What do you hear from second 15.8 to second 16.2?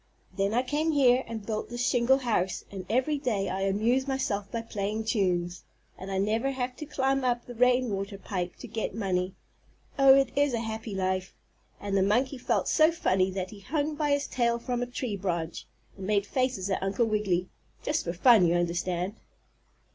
and